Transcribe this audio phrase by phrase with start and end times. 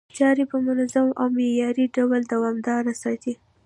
[0.17, 3.33] چاري په منظم او معياري ډول دوامداره ساتي،